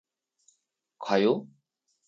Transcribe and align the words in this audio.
가요? 1.05 1.33